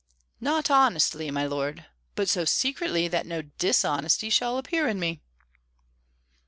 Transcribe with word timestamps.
"Not 0.39 0.71
honestly, 0.71 1.29
my 1.29 1.45
lord, 1.45 1.85
but 2.15 2.27
so 2.27 2.43
secretly 2.43 3.07
that 3.09 3.27
no 3.27 3.43
dishonesty 3.43 4.31
shall 4.31 4.57
appear 4.57 4.87
in 4.87 4.99
me." 4.99 5.21